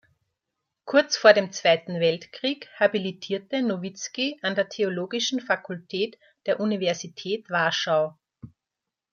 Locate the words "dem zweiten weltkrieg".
1.33-2.67